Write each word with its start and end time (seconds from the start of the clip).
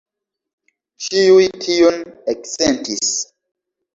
Ĉiuj 1.07 1.43
tion 1.65 2.01
eksentis. 2.33 3.13